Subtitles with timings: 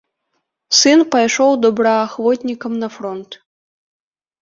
[0.77, 3.31] Сын пайшоў добраахвотнікам на фронт.